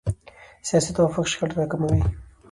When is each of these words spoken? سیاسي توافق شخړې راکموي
سیاسي 0.67 0.91
توافق 0.97 1.25
شخړې 1.31 1.55
راکموي 1.59 2.01